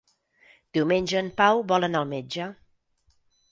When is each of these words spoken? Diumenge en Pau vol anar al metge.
Diumenge 0.77 1.19
en 1.19 1.29
Pau 1.43 1.63
vol 1.73 1.89
anar 1.91 2.01
al 2.03 2.11
metge. 2.17 2.51